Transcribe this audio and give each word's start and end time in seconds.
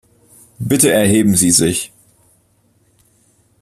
Bitte 0.57 0.89
erheben 0.91 1.35
Sie 1.35 1.51
sich. 1.51 1.93